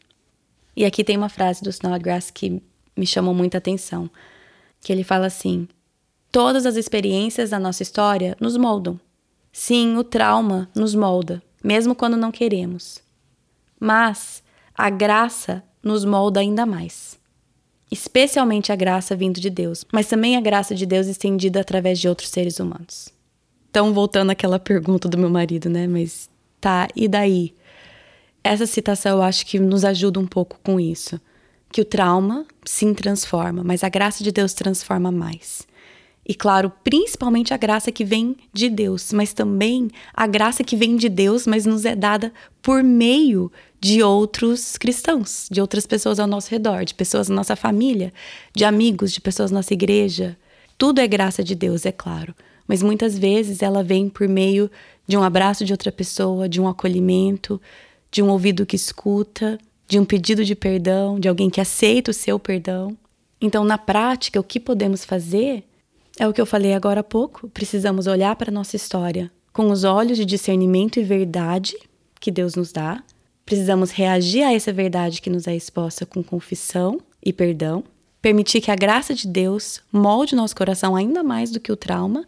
[0.76, 2.62] E aqui tem uma frase do Snodgrass que
[2.96, 4.10] me chamou muita atenção,
[4.82, 5.68] que ele fala assim:
[6.32, 9.00] Todas as experiências da nossa história nos moldam.
[9.52, 13.02] Sim, o trauma nos molda, mesmo quando não queremos.
[13.80, 14.44] Mas
[14.78, 17.18] a graça nos molda ainda mais.
[17.90, 22.10] Especialmente a graça vindo de Deus, mas também a graça de Deus estendida através de
[22.10, 23.14] outros seres humanos.
[23.70, 25.88] Então, voltando àquela pergunta do meu marido, né?
[25.88, 27.54] Mas tá, e daí?
[28.46, 31.20] Essa citação eu acho que nos ajuda um pouco com isso.
[31.72, 35.64] Que o trauma sim transforma, mas a graça de Deus transforma mais.
[36.24, 40.96] E claro, principalmente a graça que vem de Deus, mas também a graça que vem
[40.96, 42.32] de Deus, mas nos é dada
[42.62, 47.56] por meio de outros cristãos, de outras pessoas ao nosso redor, de pessoas da nossa
[47.56, 48.14] família,
[48.56, 50.38] de amigos, de pessoas da nossa igreja.
[50.78, 52.36] Tudo é graça de Deus, é claro
[52.68, 54.70] mas muitas vezes ela vem por meio
[55.08, 57.62] de um abraço de outra pessoa, de um acolhimento,
[58.16, 62.14] de um ouvido que escuta, de um pedido de perdão, de alguém que aceita o
[62.14, 62.96] seu perdão.
[63.42, 65.66] Então, na prática, o que podemos fazer
[66.18, 67.50] é o que eu falei agora há pouco.
[67.50, 71.76] Precisamos olhar para a nossa história com os olhos de discernimento e verdade
[72.18, 73.04] que Deus nos dá.
[73.46, 77.84] Precisamos reagir a essa verdade que nos é exposta com confissão e perdão.
[78.22, 82.26] Permitir que a graça de Deus molde nosso coração ainda mais do que o trauma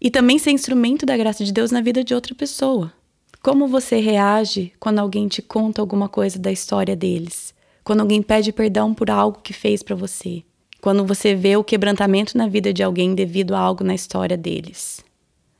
[0.00, 2.94] e também ser instrumento da graça de Deus na vida de outra pessoa.
[3.42, 7.54] Como você reage quando alguém te conta alguma coisa da história deles?
[7.84, 10.42] Quando alguém pede perdão por algo que fez para você?
[10.80, 15.04] Quando você vê o quebrantamento na vida de alguém devido a algo na história deles?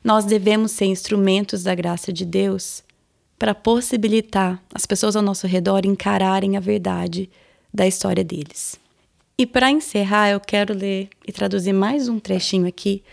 [0.02, 2.82] Nós devemos ser instrumentos da graça de Deus
[3.38, 7.30] para possibilitar as pessoas ao nosso redor encararem a verdade
[7.72, 8.78] da história deles.
[9.38, 13.04] E para encerrar, eu quero ler e traduzir mais um trechinho aqui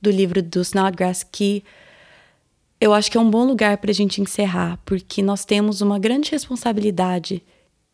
[0.00, 1.62] do livro do Snodgrass que
[2.80, 5.98] eu acho que é um bom lugar para a gente encerrar, porque nós temos uma
[5.98, 7.42] grande responsabilidade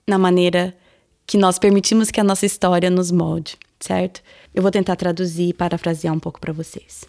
[0.07, 0.77] na maneira
[1.27, 4.21] que nós permitimos que a nossa história nos molde, certo?
[4.55, 7.05] Eu vou tentar traduzir e parafrasear um pouco para vocês.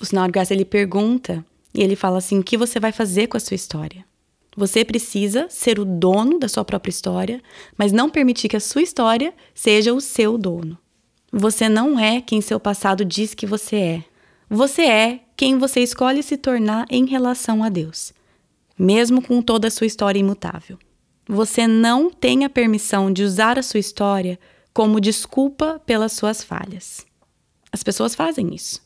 [0.00, 3.40] O Snodgrass ele pergunta e ele fala assim: o que você vai fazer com a
[3.40, 4.04] sua história?
[4.56, 7.42] Você precisa ser o dono da sua própria história,
[7.76, 10.78] mas não permitir que a sua história seja o seu dono.
[11.32, 14.04] Você não é quem seu passado diz que você é.
[14.54, 18.12] Você é quem você escolhe se tornar em relação a Deus,
[18.78, 20.78] mesmo com toda a sua história imutável.
[21.26, 24.38] Você não tem a permissão de usar a sua história
[24.74, 27.06] como desculpa pelas suas falhas.
[27.72, 28.82] As pessoas fazem isso.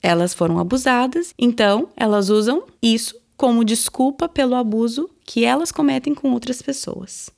[0.00, 6.30] Elas foram abusadas, então elas usam isso como desculpa pelo abuso que elas cometem com
[6.30, 7.30] outras pessoas.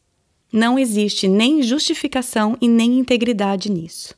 [0.52, 4.14] Não existe nem justificação e nem integridade nisso.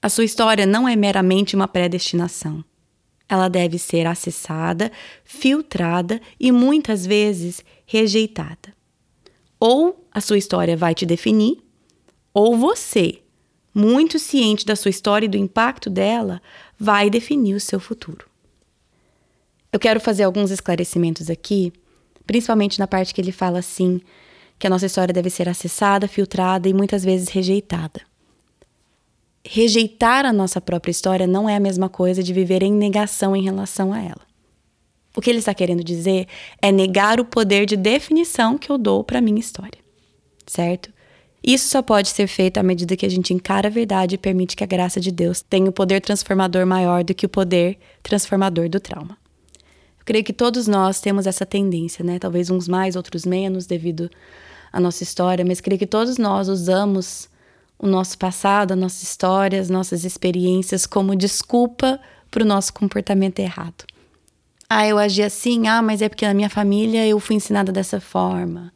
[0.00, 2.64] A sua história não é meramente uma predestinação.
[3.28, 4.92] Ela deve ser acessada,
[5.24, 8.74] filtrada e muitas vezes rejeitada.
[9.58, 11.58] Ou a sua história vai te definir,
[12.32, 13.20] ou você,
[13.74, 16.42] muito ciente da sua história e do impacto dela,
[16.78, 18.28] vai definir o seu futuro.
[19.72, 21.72] Eu quero fazer alguns esclarecimentos aqui,
[22.26, 24.00] principalmente na parte que ele fala assim,
[24.58, 28.02] que a nossa história deve ser acessada, filtrada e muitas vezes rejeitada
[29.44, 33.42] rejeitar a nossa própria história não é a mesma coisa de viver em negação em
[33.42, 34.22] relação a ela.
[35.16, 36.26] O que ele está querendo dizer
[36.60, 39.78] é negar o poder de definição que eu dou para minha história,
[40.46, 40.92] certo?
[41.46, 44.56] Isso só pode ser feito à medida que a gente encara a verdade e permite
[44.56, 47.78] que a graça de Deus tenha o um poder transformador maior do que o poder
[48.02, 49.18] transformador do trauma.
[49.98, 52.18] Eu creio que todos nós temos essa tendência, né?
[52.18, 54.10] Talvez uns mais, outros menos, devido
[54.72, 57.28] à nossa história, mas creio que todos nós usamos
[57.84, 63.40] o nosso passado, a nossa história, as nossas experiências como desculpa para o nosso comportamento
[63.40, 63.84] errado.
[64.70, 68.00] Ah, eu agi assim, ah, mas é porque na minha família eu fui ensinada dessa
[68.00, 68.72] forma.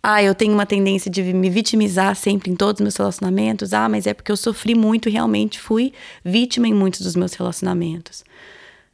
[0.00, 3.72] Ah, eu tenho uma tendência de me vitimizar sempre em todos os meus relacionamentos.
[3.72, 5.92] Ah, mas é porque eu sofri muito e realmente fui
[6.24, 8.22] vítima em muitos dos meus relacionamentos.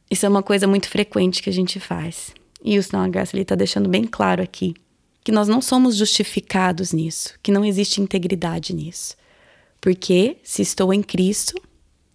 [0.09, 2.33] Isso é uma coisa muito frequente que a gente faz.
[2.63, 4.73] E o Snodgrass está deixando bem claro aqui
[5.23, 9.20] que nós não somos justificados nisso, que não existe integridade nisso.
[9.81, 11.59] Porque se estou em Cristo,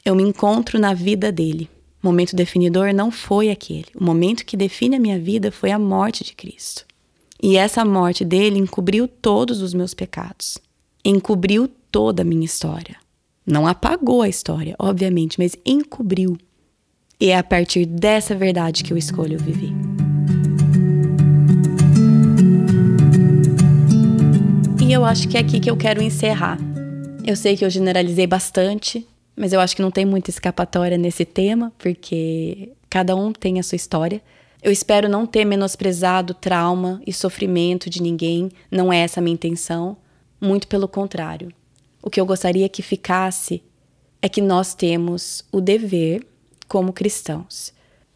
[0.05, 1.69] eu me encontro na vida dele,
[2.01, 3.87] O momento definidor não foi aquele.
[3.93, 6.87] O momento que define a minha vida foi a morte de Cristo.
[7.43, 10.57] E essa morte dele encobriu todos os meus pecados,
[11.05, 12.95] encobriu toda a minha história.
[13.45, 16.39] Não apagou a história, obviamente, mas encobriu.
[17.19, 19.73] E é a partir dessa verdade que eu escolho viver.
[24.81, 26.59] E eu acho que é aqui que eu quero encerrar.
[27.27, 31.25] Eu sei que eu generalizei bastante, mas eu acho que não tem muita escapatória nesse
[31.25, 34.23] tema, porque cada um tem a sua história.
[34.63, 39.35] Eu espero não ter menosprezado trauma e sofrimento de ninguém, não é essa a minha
[39.35, 39.97] intenção.
[40.41, 41.53] Muito pelo contrário.
[42.01, 43.61] O que eu gostaria que ficasse
[44.23, 46.25] é que nós temos o dever,
[46.69, 47.73] como cristãos,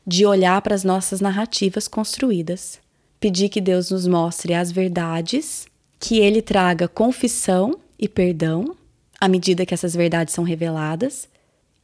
[0.07, 2.79] de olhar para as nossas narrativas construídas,
[3.19, 5.67] pedir que Deus nos mostre as verdades,
[5.99, 8.77] que Ele traga confissão e perdão
[9.21, 11.29] à medida que essas verdades são reveladas.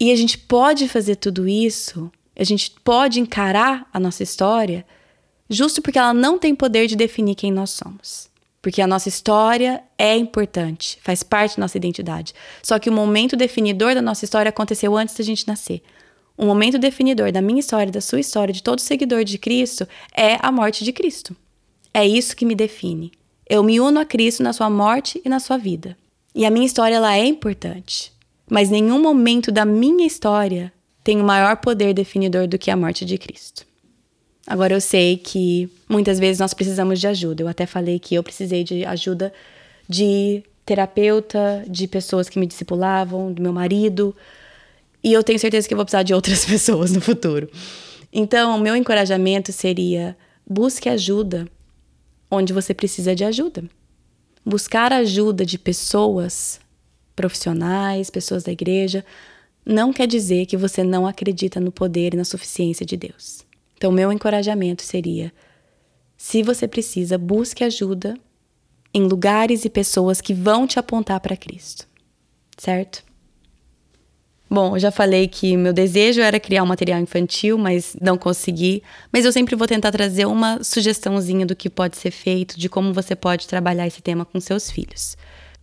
[0.01, 4.85] E a gente pode fazer tudo isso a gente pode encarar a nossa história
[5.49, 8.29] justo porque ela não tem poder de definir quem nós somos.
[8.61, 12.35] Porque a nossa história é importante, faz parte da nossa identidade.
[12.63, 15.83] Só que o momento definidor da nossa história aconteceu antes da gente nascer.
[16.37, 20.37] O momento definidor da minha história, da sua história, de todo seguidor de Cristo é
[20.41, 21.35] a morte de Cristo.
[21.95, 23.13] É isso que me define.
[23.49, 25.97] Eu me uno a Cristo na sua morte e na sua vida.
[26.37, 28.13] E a minha história ela é importante.
[28.49, 30.71] Mas nenhum momento da minha história
[31.03, 33.65] tem o maior poder definidor do que a morte de Cristo.
[34.47, 37.43] Agora eu sei que muitas vezes nós precisamos de ajuda.
[37.43, 39.33] Eu até falei que eu precisei de ajuda
[39.89, 44.15] de terapeuta, de pessoas que me discipulavam, do meu marido,
[45.03, 47.49] e eu tenho certeza que eu vou precisar de outras pessoas no futuro.
[48.13, 50.15] Então, o meu encorajamento seria:
[50.47, 51.49] busque ajuda
[52.31, 53.65] onde você precisa de ajuda.
[54.47, 56.61] Buscar ajuda de pessoas
[57.17, 59.05] profissionais, pessoas da igreja,
[59.65, 63.45] não quer dizer que você não acredita no poder e na suficiência de Deus.
[63.77, 65.33] Então, meu encorajamento seria:
[66.17, 68.17] se você precisa, busque ajuda
[68.95, 71.89] em lugares e pessoas que vão te apontar para Cristo.
[72.57, 73.05] Certo?
[74.49, 78.83] Bom, eu já falei que meu desejo era criar um material infantil, mas não consegui.
[79.13, 82.93] Mas eu sempre vou tentar trazer uma sugestãozinha do que pode ser feito, de como
[82.93, 85.17] você pode trabalhar esse tema com seus filhos.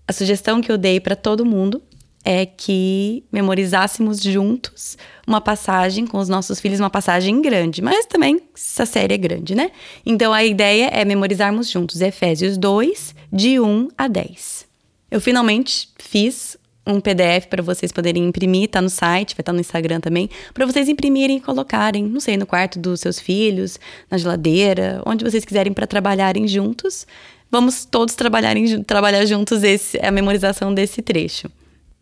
[0.06, 1.82] A sugestão que eu dei para todo mundo
[2.26, 8.42] é que memorizássemos juntos uma passagem com os nossos filhos, uma passagem grande, mas também
[8.56, 9.72] essa série é grande, né?
[10.06, 14.66] Então a ideia é memorizarmos juntos Efésios 2, de 1 a 10.
[15.12, 16.53] Eu finalmente fiz
[16.86, 20.30] um PDF para vocês poderem imprimir, tá no site, vai estar tá no Instagram também,
[20.54, 23.80] para vocês imprimirem e colocarem, não sei, no quarto dos seus filhos,
[24.12, 27.08] na geladeira, onde vocês quiserem para trabalharem juntos.
[27.50, 31.50] Vamos todos trabalharem, trabalhar juntos esse, a memorização desse trecho.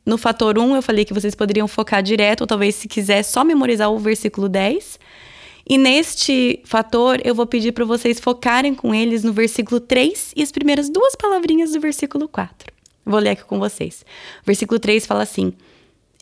[0.04, 3.44] No fator 1, eu falei que vocês poderiam focar direto, ou talvez, se quiser, só
[3.44, 5.00] memorizar o versículo 10.
[5.70, 10.42] E neste fator, eu vou pedir para vocês focarem com eles no versículo 3 e
[10.42, 12.81] as primeiras duas palavrinhas do versículo 4.
[13.06, 14.06] Vou ler aqui com vocês.
[14.46, 15.54] Versículo 3 fala assim: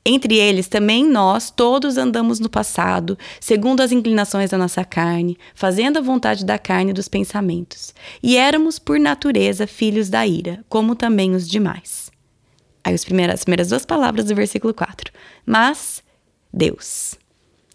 [0.06, 5.98] Entre eles também nós todos andamos no passado, segundo as inclinações da nossa carne, fazendo
[5.98, 7.94] a vontade da carne e dos pensamentos.
[8.24, 12.10] E éramos, por natureza, filhos da ira, como também os demais.
[12.84, 15.12] Aí as primeiras, as primeiras duas palavras do versículo 4.
[15.46, 16.02] Mas
[16.52, 17.16] Deus.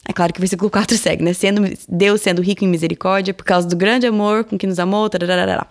[0.06, 1.32] É claro que o versículo 4 segue, né?
[1.32, 5.08] Sendo, Deus sendo rico em misericórdia, por causa do grande amor com que nos amou,
[5.08, 5.66] tararara.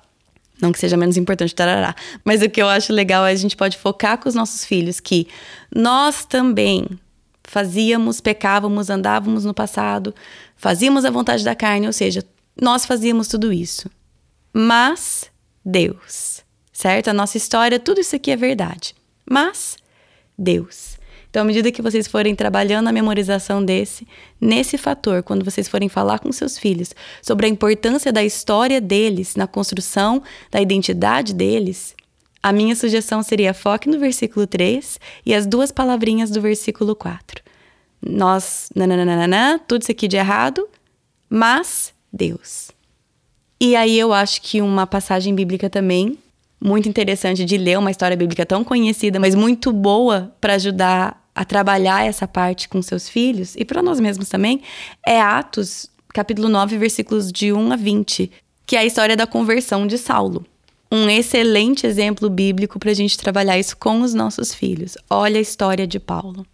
[0.64, 1.94] Não que seja menos importante, tarará.
[2.24, 5.00] Mas o que eu acho legal é a gente pode focar com os nossos filhos
[5.00, 5.28] que
[5.76, 6.88] nós também
[7.44, 10.16] fazíamos, pecávamos, andávamos no passado,
[10.56, 12.24] fazíamos a vontade da carne, ou seja,
[12.60, 13.90] nós fazíamos tudo isso.
[14.52, 15.30] Mas
[15.64, 17.10] Deus, certo?
[17.10, 18.96] A nossa história, tudo isso aqui é verdade
[19.26, 19.78] mas
[20.38, 20.93] Deus.
[21.34, 24.08] Então, à medida que vocês forem trabalhando a memorização desse,
[24.40, 26.94] nesse fator, quando vocês forem falar com seus filhos
[27.24, 31.96] sobre a importância da história deles na construção da identidade deles,
[32.44, 37.42] a minha sugestão seria foque no versículo 3 e as duas palavrinhas do versículo 4.
[38.00, 40.70] Nós, nananana, tudo isso aqui de errado,
[41.28, 42.70] mas Deus.
[43.60, 46.16] E aí eu acho que uma passagem bíblica também
[46.64, 51.44] muito interessante de ler uma história bíblica tão conhecida, mas muito boa para ajudar a
[51.44, 54.62] trabalhar essa parte com seus filhos e para nós mesmos também,
[55.06, 58.32] é Atos, capítulo 9, versículos de 1 a 20,
[58.66, 60.46] que é a história da conversão de Saulo.
[60.92, 64.96] Um excelente exemplo bíblico para a gente trabalhar isso com os nossos filhos.
[65.10, 66.46] Olha a história de Paulo.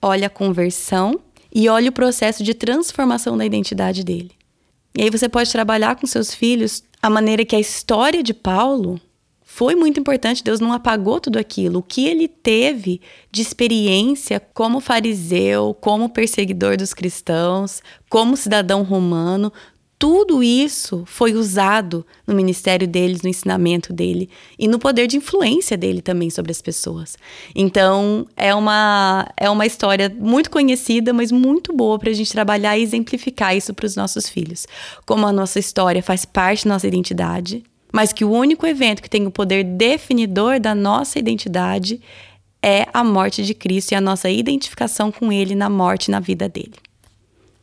[0.00, 1.18] Olha a conversão
[1.52, 4.30] e olha o processo de transformação da identidade dele.
[4.96, 9.00] E aí você pode trabalhar com seus filhos a maneira que a história de Paulo
[9.56, 11.78] foi muito importante, Deus não apagou tudo aquilo.
[11.78, 13.00] O que ele teve
[13.30, 17.80] de experiência como fariseu, como perseguidor dos cristãos,
[18.10, 19.52] como cidadão romano,
[19.96, 24.28] tudo isso foi usado no ministério deles, no ensinamento dele
[24.58, 27.16] e no poder de influência dele também sobre as pessoas.
[27.54, 32.76] Então, é uma, é uma história muito conhecida, mas muito boa para a gente trabalhar
[32.76, 34.66] e exemplificar isso para os nossos filhos.
[35.06, 37.62] Como a nossa história faz parte da nossa identidade,
[37.94, 42.00] mas que o único evento que tem o poder definidor da nossa identidade
[42.60, 46.18] é a morte de Cristo e a nossa identificação com Ele na morte e na
[46.18, 46.74] vida dele.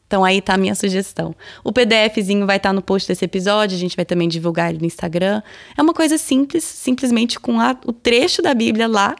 [0.07, 1.35] Então aí tá a minha sugestão.
[1.65, 4.79] O PDFzinho vai estar tá no post desse episódio, a gente vai também divulgar ele
[4.79, 5.41] no Instagram.
[5.77, 9.17] É uma coisa simples, simplesmente com a, o trecho da Bíblia lá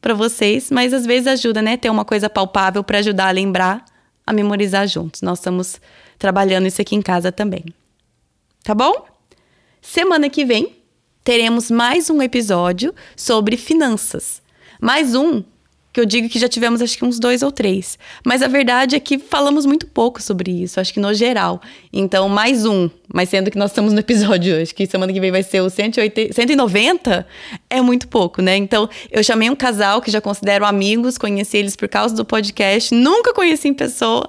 [0.00, 3.84] para vocês, mas às vezes ajuda, né, ter uma coisa palpável para ajudar a lembrar,
[4.24, 5.20] a memorizar juntos.
[5.20, 5.80] Nós estamos
[6.16, 7.64] trabalhando isso aqui em casa também.
[8.62, 9.13] Tá bom?
[9.86, 10.76] Semana que vem
[11.22, 14.40] teremos mais um episódio sobre finanças.
[14.80, 15.44] Mais um
[15.92, 17.98] que eu digo que já tivemos acho que uns dois ou três.
[18.24, 21.60] Mas a verdade é que falamos muito pouco sobre isso, acho que no geral.
[21.92, 22.88] Então, mais um.
[23.12, 25.68] Mas sendo que nós estamos no episódio hoje, que semana que vem vai ser o
[25.68, 27.26] 180, 190,
[27.68, 28.56] é muito pouco, né?
[28.56, 32.92] Então, eu chamei um casal que já considero amigos, conheci eles por causa do podcast,
[32.94, 34.28] nunca conheci em pessoa,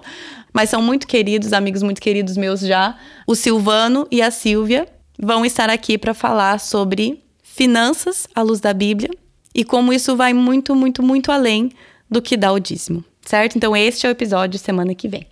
[0.54, 2.98] mas são muito queridos, amigos muito queridos meus já.
[3.26, 4.86] O Silvano e a Silvia
[5.18, 9.10] vão estar aqui para falar sobre finanças à luz da Bíblia
[9.54, 11.72] e como isso vai muito, muito, muito além
[12.10, 13.56] do que dá o dízimo, certo?
[13.56, 15.26] Então, este é o episódio semana que vem.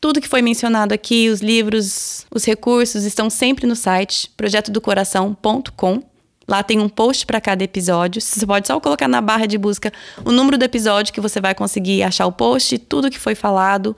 [0.00, 6.02] Tudo que foi mencionado aqui, os livros, os recursos, estão sempre no site projetodocoração.com.
[6.48, 8.20] Lá tem um post para cada episódio.
[8.20, 9.92] Você pode só colocar na barra de busca
[10.24, 13.96] o número do episódio que você vai conseguir achar o post, tudo que foi falado.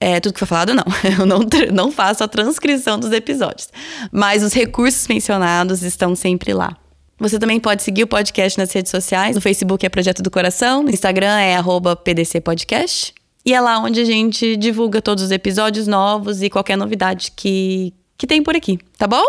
[0.00, 0.84] É, tudo que foi falado, não.
[1.18, 1.40] Eu não,
[1.72, 3.68] não faço a transcrição dos episódios.
[4.10, 6.74] Mas os recursos mencionados estão sempre lá.
[7.18, 9.36] Você também pode seguir o podcast nas redes sociais.
[9.36, 11.60] No Facebook é Projeto do Coração, no Instagram é
[12.02, 13.12] PDCPodcast.
[13.44, 17.92] E é lá onde a gente divulga todos os episódios novos e qualquer novidade que,
[18.16, 19.24] que tem por aqui, tá bom?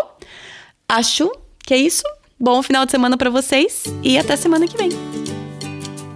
[0.88, 1.30] Acho
[1.64, 2.02] que é isso.
[2.40, 5.11] Bom final de semana para vocês e até semana que vem.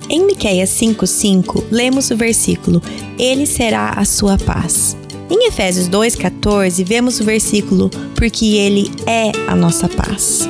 [0.09, 2.81] Em Miqueias 5:5, lemos o versículo:
[3.19, 4.97] Ele será a sua paz.
[5.29, 10.49] Em Efésios 2:14, vemos o versículo: Porque ele é a nossa paz.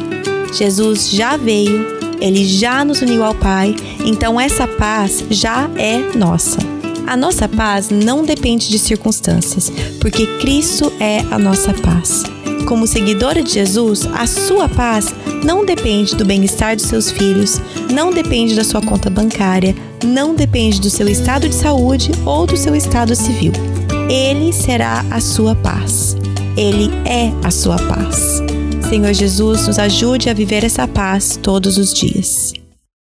[0.53, 1.87] Jesus já veio,
[2.21, 6.59] ele já nos uniu ao Pai, então essa paz já é nossa.
[7.07, 12.25] A nossa paz não depende de circunstâncias, porque Cristo é a nossa paz.
[12.67, 15.14] Como seguidora de Jesus, a sua paz
[15.45, 17.61] não depende do bem-estar dos seus filhos,
[17.93, 19.73] não depende da sua conta bancária,
[20.05, 23.53] não depende do seu estado de saúde ou do seu estado civil.
[24.11, 26.17] Ele será a sua paz.
[26.57, 28.43] Ele é a sua paz.
[28.89, 32.53] Senhor Jesus, nos ajude a viver essa paz todos os dias.